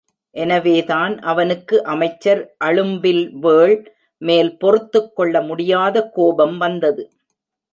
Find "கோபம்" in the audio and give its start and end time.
6.09-6.57